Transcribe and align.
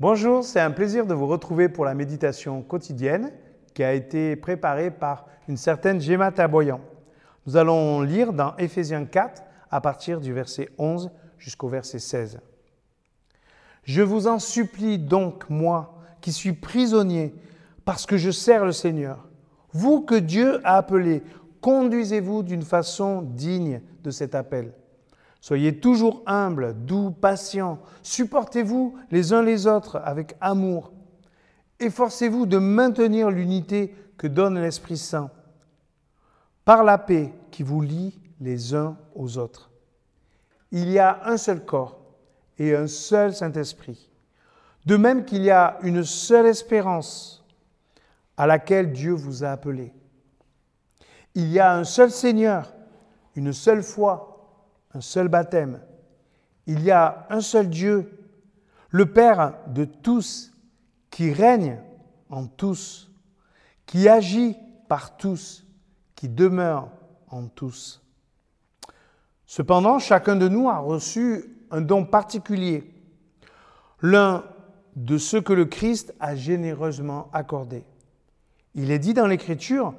Bonjour, 0.00 0.44
c'est 0.44 0.60
un 0.60 0.70
plaisir 0.70 1.04
de 1.04 1.12
vous 1.12 1.26
retrouver 1.26 1.68
pour 1.68 1.84
la 1.84 1.92
méditation 1.92 2.62
quotidienne 2.62 3.32
qui 3.74 3.84
a 3.84 3.92
été 3.92 4.34
préparée 4.34 4.90
par 4.90 5.26
une 5.46 5.58
certaine 5.58 6.00
Gemma 6.00 6.32
Taboyan. 6.32 6.80
Nous 7.44 7.58
allons 7.58 8.00
lire 8.00 8.32
dans 8.32 8.56
Éphésiens 8.56 9.04
4 9.04 9.42
à 9.70 9.82
partir 9.82 10.22
du 10.22 10.32
verset 10.32 10.70
11 10.78 11.10
jusqu'au 11.36 11.68
verset 11.68 11.98
16. 11.98 12.40
Je 13.82 14.00
vous 14.00 14.26
en 14.26 14.38
supplie 14.38 14.96
donc, 14.96 15.44
moi, 15.50 15.98
qui 16.22 16.32
suis 16.32 16.54
prisonnier, 16.54 17.34
parce 17.84 18.06
que 18.06 18.16
je 18.16 18.30
sers 18.30 18.64
le 18.64 18.72
Seigneur, 18.72 19.28
vous 19.74 20.00
que 20.00 20.14
Dieu 20.14 20.66
a 20.66 20.78
appelé, 20.78 21.22
conduisez-vous 21.60 22.42
d'une 22.42 22.62
façon 22.62 23.20
digne 23.20 23.82
de 24.02 24.10
cet 24.10 24.34
appel. 24.34 24.72
Soyez 25.40 25.80
toujours 25.80 26.22
humbles, 26.26 26.74
doux, 26.84 27.10
patients, 27.10 27.80
supportez-vous 28.02 28.98
les 29.10 29.32
uns 29.32 29.42
les 29.42 29.66
autres 29.66 29.96
avec 30.04 30.36
amour. 30.40 30.92
Efforcez-vous 31.78 32.44
de 32.44 32.58
maintenir 32.58 33.30
l'unité 33.30 33.94
que 34.18 34.26
donne 34.26 34.60
l'Esprit 34.60 34.98
Saint 34.98 35.30
par 36.66 36.84
la 36.84 36.98
paix 36.98 37.32
qui 37.50 37.62
vous 37.62 37.80
lie 37.80 38.20
les 38.38 38.74
uns 38.74 38.98
aux 39.14 39.38
autres. 39.38 39.70
Il 40.72 40.90
y 40.90 40.98
a 40.98 41.22
un 41.24 41.38
seul 41.38 41.64
corps 41.64 42.00
et 42.58 42.76
un 42.76 42.86
seul 42.86 43.34
Saint-Esprit, 43.34 44.10
de 44.84 44.96
même 44.96 45.24
qu'il 45.24 45.42
y 45.42 45.50
a 45.50 45.78
une 45.82 46.04
seule 46.04 46.46
espérance 46.46 47.44
à 48.36 48.46
laquelle 48.46 48.92
Dieu 48.92 49.12
vous 49.12 49.42
a 49.42 49.48
appelé. 49.48 49.92
Il 51.34 51.48
y 51.48 51.58
a 51.58 51.74
un 51.74 51.84
seul 51.84 52.10
Seigneur, 52.10 52.74
une 53.36 53.52
seule 53.52 53.82
foi, 53.82 54.29
un 54.94 55.00
seul 55.00 55.28
baptême. 55.28 55.80
Il 56.66 56.82
y 56.82 56.90
a 56.90 57.26
un 57.30 57.40
seul 57.40 57.68
Dieu, 57.68 58.10
le 58.90 59.06
Père 59.06 59.54
de 59.68 59.84
tous, 59.84 60.52
qui 61.10 61.32
règne 61.32 61.78
en 62.28 62.46
tous, 62.46 63.10
qui 63.86 64.08
agit 64.08 64.56
par 64.88 65.16
tous, 65.16 65.66
qui 66.14 66.28
demeure 66.28 66.88
en 67.28 67.46
tous. 67.46 68.02
Cependant, 69.46 69.98
chacun 69.98 70.36
de 70.36 70.48
nous 70.48 70.68
a 70.68 70.78
reçu 70.78 71.44
un 71.70 71.80
don 71.80 72.04
particulier, 72.04 72.92
l'un 74.00 74.44
de 74.96 75.18
ceux 75.18 75.40
que 75.40 75.52
le 75.52 75.64
Christ 75.64 76.14
a 76.20 76.34
généreusement 76.34 77.28
accordé. 77.32 77.84
Il 78.74 78.90
est 78.90 78.98
dit 78.98 79.14
dans 79.14 79.26
l'Écriture, 79.26 79.94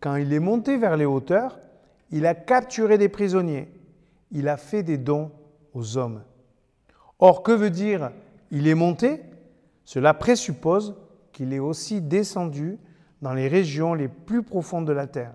quand 0.00 0.16
il 0.16 0.32
est 0.32 0.40
monté 0.40 0.76
vers 0.76 0.96
les 0.96 1.04
hauteurs, 1.04 1.58
il 2.10 2.26
a 2.26 2.34
capturé 2.34 2.98
des 2.98 3.08
prisonniers 3.08 3.68
il 4.30 4.48
a 4.48 4.56
fait 4.56 4.82
des 4.82 4.98
dons 4.98 5.30
aux 5.74 5.96
hommes. 5.96 6.22
Or, 7.18 7.42
que 7.42 7.52
veut 7.52 7.70
dire 7.70 8.10
il 8.50 8.66
est 8.66 8.74
monté? 8.74 9.22
Cela 9.84 10.14
présuppose 10.14 10.96
qu'il 11.32 11.52
est 11.52 11.58
aussi 11.58 12.00
descendu 12.00 12.78
dans 13.22 13.34
les 13.34 13.48
régions 13.48 13.94
les 13.94 14.08
plus 14.08 14.42
profondes 14.42 14.86
de 14.86 14.92
la 14.92 15.06
terre. 15.06 15.34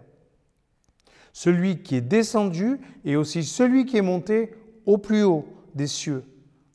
Celui 1.34 1.84
qui 1.84 1.96
est 1.96 2.02
descendu 2.02 2.80
est 3.04 3.16
aussi 3.16 3.44
celui 3.44 3.86
qui 3.86 3.98
est 3.98 4.02
monté 4.02 4.56
au 4.86 4.98
plus 4.98 5.24
haut 5.24 5.46
des 5.74 5.88
cieux, 5.88 6.24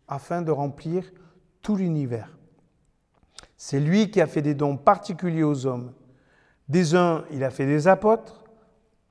afin 0.06 0.42
de 0.42 0.50
remplir 0.50 1.10
tout 1.62 1.76
l'univers. 1.76 2.36
C'est 3.56 3.80
lui 3.80 4.10
qui 4.10 4.20
a 4.20 4.26
fait 4.26 4.42
des 4.42 4.54
dons 4.54 4.76
particuliers 4.76 5.42
aux 5.42 5.66
hommes. 5.66 5.92
Des 6.68 6.94
uns, 6.94 7.24
il 7.30 7.42
a 7.44 7.50
fait 7.50 7.66
des 7.66 7.88
apôtres, 7.88 8.44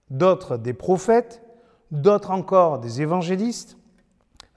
d'autres 0.09 0.57
des 0.57 0.73
prophètes, 0.73 1.41
d'autres 1.91 2.31
encore 2.31 2.79
des 2.79 3.01
évangélistes, 3.01 3.77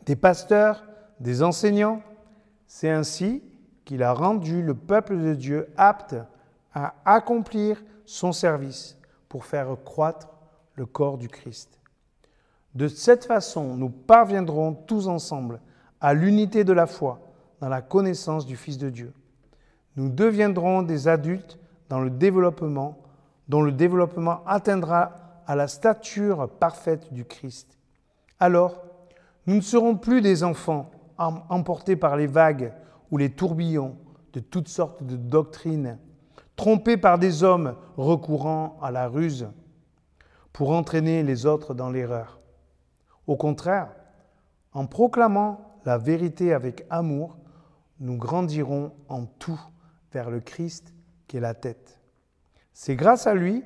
des 0.06 0.16
pasteurs, 0.16 0.84
des 1.20 1.42
enseignants. 1.42 2.02
C'est 2.66 2.90
ainsi 2.90 3.42
qu'il 3.84 4.02
a 4.02 4.12
rendu 4.12 4.62
le 4.62 4.74
peuple 4.74 5.18
de 5.18 5.34
Dieu 5.34 5.68
apte 5.76 6.16
à 6.74 6.94
accomplir 7.04 7.82
son 8.04 8.32
service 8.32 8.96
pour 9.28 9.44
faire 9.44 9.76
croître 9.84 10.28
le 10.74 10.86
corps 10.86 11.18
du 11.18 11.28
Christ. 11.28 11.78
De 12.74 12.88
cette 12.88 13.26
façon, 13.26 13.76
nous 13.76 13.90
parviendrons 13.90 14.72
tous 14.74 15.06
ensemble 15.08 15.60
à 16.00 16.14
l'unité 16.14 16.64
de 16.64 16.72
la 16.72 16.86
foi 16.86 17.20
dans 17.60 17.68
la 17.68 17.82
connaissance 17.82 18.46
du 18.46 18.56
Fils 18.56 18.78
de 18.78 18.88
Dieu. 18.88 19.12
Nous 19.96 20.08
deviendrons 20.08 20.82
des 20.82 21.06
adultes 21.06 21.58
dans 21.90 22.00
le 22.00 22.10
développement, 22.10 22.98
dont 23.48 23.60
le 23.60 23.72
développement 23.72 24.42
atteindra 24.46 25.21
à 25.52 25.54
la 25.54 25.68
stature 25.68 26.48
parfaite 26.48 27.12
du 27.12 27.26
Christ. 27.26 27.76
Alors, 28.40 28.84
nous 29.46 29.56
ne 29.56 29.60
serons 29.60 29.96
plus 29.96 30.22
des 30.22 30.44
enfants 30.44 30.90
emportés 31.18 31.94
par 31.94 32.16
les 32.16 32.26
vagues 32.26 32.72
ou 33.10 33.18
les 33.18 33.28
tourbillons 33.28 33.98
de 34.32 34.40
toutes 34.40 34.68
sortes 34.68 35.02
de 35.02 35.14
doctrines, 35.14 35.98
trompés 36.56 36.96
par 36.96 37.18
des 37.18 37.42
hommes 37.42 37.76
recourant 37.98 38.78
à 38.80 38.90
la 38.90 39.08
ruse 39.08 39.46
pour 40.54 40.70
entraîner 40.70 41.22
les 41.22 41.44
autres 41.44 41.74
dans 41.74 41.90
l'erreur. 41.90 42.40
Au 43.26 43.36
contraire, 43.36 43.90
en 44.72 44.86
proclamant 44.86 45.76
la 45.84 45.98
vérité 45.98 46.54
avec 46.54 46.86
amour, 46.88 47.36
nous 48.00 48.16
grandirons 48.16 48.92
en 49.10 49.26
tout 49.26 49.60
vers 50.14 50.30
le 50.30 50.40
Christ 50.40 50.94
qui 51.28 51.36
est 51.36 51.40
la 51.40 51.52
tête. 51.52 52.00
C'est 52.72 52.96
grâce 52.96 53.26
à 53.26 53.34
lui 53.34 53.62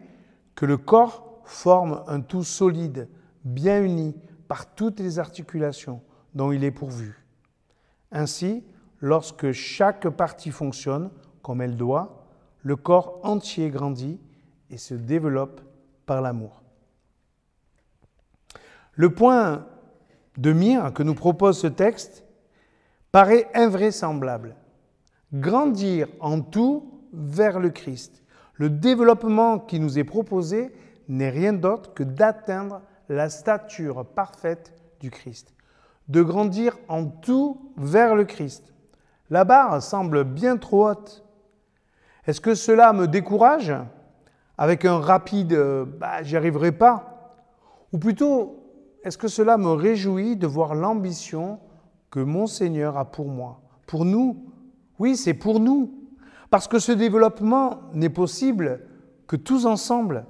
que 0.57 0.67
le 0.67 0.79
corps 0.79 1.26
forme 1.47 2.03
un 2.07 2.21
tout 2.21 2.45
solide, 2.45 3.09
bien 3.45 3.83
uni 3.83 4.15
par 4.49 4.75
toutes 4.75 5.01
les 5.01 5.19
articulations 5.19 6.03
dont 6.35 6.53
il 6.53 6.65
est 6.65 6.71
pourvu. 6.71 7.25
Ainsi, 8.13 8.65
lorsque 9.01 9.53
chaque 9.53 10.09
partie 10.09 10.51
fonctionne 10.51 11.11
comme 11.43 11.63
elle 11.63 11.77
doit, 11.77 12.27
le 12.63 12.77
corps 12.77 13.21
entier 13.23 13.71
grandit 13.71 14.21
et 14.71 14.79
se 14.79 14.95
développe 14.95 15.61
par 16.05 16.21
l'amour. 16.21 16.63
Le 18.93 19.11
point 19.11 19.67
de 20.37 20.53
mire 20.53 20.93
que 20.93 21.03
nous 21.03 21.15
propose 21.15 21.59
ce 21.59 21.67
texte 21.67 22.25
paraît 23.13 23.49
invraisemblable. 23.55 24.57
Grandir 25.33 26.09
en 26.21 26.41
tout 26.41 27.03
vers 27.13 27.61
le 27.61 27.71
Christ. 27.71 28.23
Le 28.55 28.71
développement 28.71 29.59
qui 29.59 29.81
nous 29.81 29.99
est 29.99 30.05
proposé 30.05 30.73
n'est 31.09 31.31
rien 31.31 31.53
d'autre 31.53 31.95
que 31.95 32.03
d'atteindre 32.03 32.83
la 33.09 33.29
stature 33.29 34.05
parfaite 34.05 34.73
du 35.01 35.11
Christ, 35.11 35.55
de 36.09 36.23
grandir 36.23 36.77
en 36.89 37.07
tout 37.07 37.73
vers 37.77 38.15
le 38.15 38.25
Christ. 38.25 38.73
La 39.31 39.45
barre 39.45 39.83
semble 39.83 40.25
bien 40.25 40.57
trop 40.57 40.89
haute. 40.89 41.25
Est-ce 42.27 42.41
que 42.41 42.55
cela 42.55 42.93
me 42.93 43.07
décourage 43.07 43.73
Avec 44.59 44.85
un 44.85 44.99
rapide 44.99 45.53
euh, 45.53 45.85
bah, 45.85 46.23
j'y 46.23 46.37
arriverai 46.37 46.73
pas? 46.73 47.35
Ou 47.93 47.99
plutôt, 47.99 48.63
est-ce 49.05 49.19
que 49.19 49.29
cela 49.29 49.57
me 49.57 49.71
réjouit 49.71 50.37
de 50.37 50.47
voir 50.47 50.75
l'ambition 50.75 51.61
que 52.11 52.21
mon 52.21 52.47
Seigneur 52.47 52.97
a 52.97 53.05
pour 53.05 53.29
moi 53.29 53.61
Pour 53.87 54.05
nous? 54.05 54.45
Oui, 54.99 55.17
c'est 55.17 55.35
pour 55.35 55.61
nous. 55.61 55.93
Parce 56.51 56.69
que 56.69 56.79
ce 56.79 56.93
développement 56.93 57.81
n'est 57.93 58.09
possible 58.09 58.81
que 59.27 59.37
tous 59.37 59.67
ensemble 59.67 60.25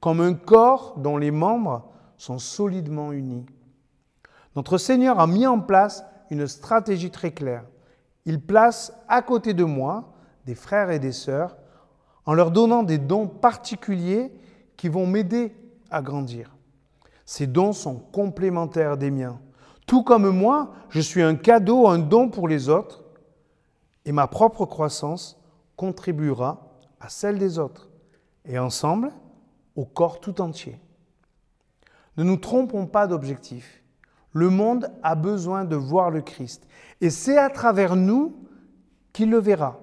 comme 0.00 0.20
un 0.20 0.34
corps 0.34 0.94
dont 0.98 1.16
les 1.16 1.30
membres 1.30 1.90
sont 2.16 2.38
solidement 2.38 3.12
unis. 3.12 3.46
Notre 4.56 4.78
Seigneur 4.78 5.20
a 5.20 5.26
mis 5.26 5.46
en 5.46 5.60
place 5.60 6.04
une 6.30 6.46
stratégie 6.46 7.10
très 7.10 7.32
claire. 7.32 7.64
Il 8.24 8.40
place 8.40 8.92
à 9.08 9.22
côté 9.22 9.54
de 9.54 9.64
moi 9.64 10.12
des 10.46 10.54
frères 10.54 10.90
et 10.90 10.98
des 10.98 11.12
sœurs 11.12 11.56
en 12.26 12.34
leur 12.34 12.50
donnant 12.50 12.82
des 12.82 12.98
dons 12.98 13.26
particuliers 13.26 14.32
qui 14.76 14.88
vont 14.88 15.06
m'aider 15.06 15.54
à 15.90 16.02
grandir. 16.02 16.54
Ces 17.24 17.46
dons 17.46 17.72
sont 17.72 17.96
complémentaires 17.96 18.96
des 18.96 19.10
miens. 19.10 19.40
Tout 19.86 20.02
comme 20.02 20.28
moi, 20.30 20.72
je 20.90 21.00
suis 21.00 21.22
un 21.22 21.34
cadeau, 21.34 21.88
un 21.88 21.98
don 21.98 22.28
pour 22.28 22.48
les 22.48 22.68
autres, 22.68 23.04
et 24.04 24.12
ma 24.12 24.26
propre 24.26 24.66
croissance 24.66 25.38
contribuera 25.76 26.68
à 27.00 27.08
celle 27.08 27.38
des 27.38 27.58
autres. 27.58 27.88
Et 28.44 28.58
ensemble, 28.58 29.12
au 29.78 29.84
corps 29.84 30.18
tout 30.18 30.40
entier. 30.40 30.80
Ne 32.16 32.24
nous 32.24 32.36
trompons 32.36 32.86
pas 32.86 33.06
d'objectif. 33.06 33.84
Le 34.32 34.50
monde 34.50 34.90
a 35.04 35.14
besoin 35.14 35.64
de 35.64 35.76
voir 35.76 36.10
le 36.10 36.20
Christ. 36.20 36.66
Et 37.00 37.10
c'est 37.10 37.38
à 37.38 37.48
travers 37.48 37.94
nous 37.94 38.34
qu'il 39.12 39.30
le 39.30 39.38
verra. 39.38 39.78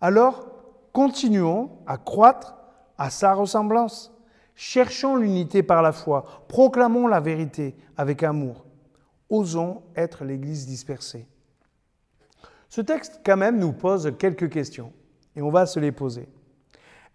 Alors, 0.00 0.48
continuons 0.92 1.70
à 1.86 1.96
croître 1.96 2.56
à 2.98 3.08
sa 3.08 3.32
ressemblance. 3.32 4.12
Cherchons 4.56 5.14
l'unité 5.14 5.62
par 5.62 5.80
la 5.80 5.92
foi. 5.92 6.24
Proclamons 6.48 7.06
la 7.06 7.20
vérité 7.20 7.76
avec 7.96 8.24
amour. 8.24 8.66
Osons 9.28 9.82
être 9.94 10.24
l'Église 10.24 10.66
dispersée. 10.66 11.28
Ce 12.68 12.80
texte, 12.80 13.20
quand 13.24 13.36
même, 13.36 13.60
nous 13.60 13.72
pose 13.72 14.12
quelques 14.18 14.50
questions. 14.50 14.92
Et 15.36 15.40
on 15.40 15.50
va 15.50 15.66
se 15.66 15.78
les 15.78 15.92
poser. 15.92 16.28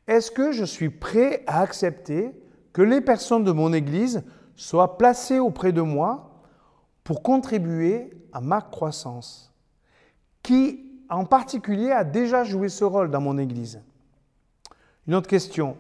Est-ce 0.08 0.32
que 0.32 0.52
je 0.52 0.66
suis 0.66 0.90
prêt 0.90 1.44
à 1.48 1.62
accepter 1.62 2.32
que 2.74 2.82
les 2.82 3.02
personnes 3.02 3.44
de 3.44 3.52
mon 3.52 3.74
Église 3.74 4.24
soient 4.56 4.98
placées 4.98 5.40
auprès 5.40 5.72
de 5.72 5.82
moi 5.82 6.44
pour 7.04 7.24
contribuer 7.24 8.12
à 8.34 8.42
ma 8.42 8.62
croissance? 8.62 9.54
Qui 10.44 10.86
en 11.10 11.26
particulier, 11.26 11.92
a 11.92 12.04
déjà 12.04 12.44
joué 12.44 12.70
ce 12.70 12.84
rôle 12.84 13.12
dans 13.12 13.22
mon 13.22 13.38
Église? 13.38 13.82
Une 15.08 15.16
autre 15.16 15.28
question. 15.28 15.78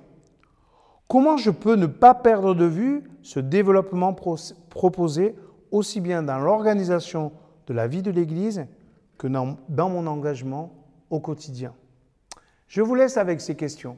Comment 1.07 1.37
je 1.37 1.51
peux 1.51 1.75
ne 1.75 1.87
pas 1.87 2.13
perdre 2.13 2.53
de 2.53 2.65
vue 2.65 3.03
ce 3.21 3.39
développement 3.39 4.13
proposé 4.69 5.35
aussi 5.71 6.01
bien 6.01 6.23
dans 6.23 6.39
l'organisation 6.39 7.31
de 7.67 7.73
la 7.73 7.87
vie 7.87 8.01
de 8.01 8.11
l'Église 8.11 8.65
que 9.17 9.27
dans, 9.27 9.57
mon 9.89 10.07
engagement 10.07 10.73
au 11.09 11.19
quotidien? 11.19 11.73
Je 12.67 12.81
vous 12.81 12.95
laisse 12.95 13.17
avec 13.17 13.41
ces 13.41 13.55
questions. 13.55 13.97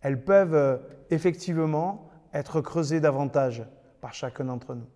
Elles 0.00 0.24
peuvent 0.24 0.54
euh, 0.54 0.76
effectivement 1.10 2.10
être 2.32 2.60
creusées 2.60 3.00
davantage 3.00 3.64
par 4.00 4.14
chacun 4.14 4.44
d'entre 4.44 4.74
nous. 4.74 4.86